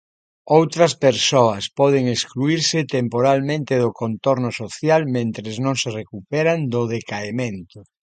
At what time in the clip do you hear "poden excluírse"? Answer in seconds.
1.79-2.79